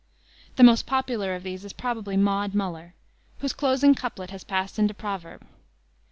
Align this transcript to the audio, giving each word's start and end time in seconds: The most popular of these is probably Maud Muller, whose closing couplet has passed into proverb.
The 0.55 0.63
most 0.63 0.87
popular 0.87 1.35
of 1.35 1.43
these 1.43 1.63
is 1.63 1.73
probably 1.73 2.17
Maud 2.17 2.55
Muller, 2.55 2.95
whose 3.37 3.53
closing 3.53 3.93
couplet 3.93 4.31
has 4.31 4.43
passed 4.43 4.79
into 4.79 4.95
proverb. 4.95 5.45